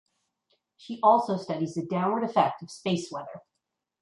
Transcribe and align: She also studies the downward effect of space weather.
She 0.77 0.99
also 1.03 1.37
studies 1.37 1.75
the 1.75 1.85
downward 1.85 2.23
effect 2.23 2.63
of 2.63 2.71
space 2.71 3.11
weather. 3.11 3.41